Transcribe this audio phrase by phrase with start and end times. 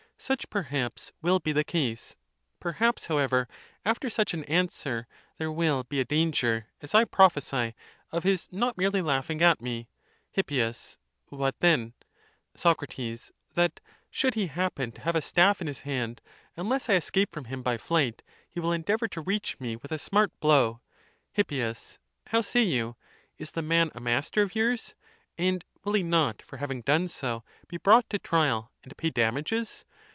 [0.23, 2.15] Such perhaps will be the case;
[2.59, 3.47] perhaps, however,
[3.83, 7.73] after such an answer, there will be a danger, as I prophesy,
[8.11, 9.89] of his not merely laughing at me.
[10.29, 10.51] Hip.
[11.29, 11.95] What then?
[12.55, 12.81] Soc.
[12.85, 13.79] That,
[14.11, 16.21] should he happen to have a staff in his hand,
[16.55, 19.97] unless I escape from him by flight, he will endeavour to reach me with a
[19.97, 20.81] smart blow.
[21.33, 21.49] ip.
[22.27, 22.95] How say you?
[23.39, 24.93] Is the man a master of yours?
[25.35, 29.83] and will he not, for having done so, be brought to trial, and pay damages?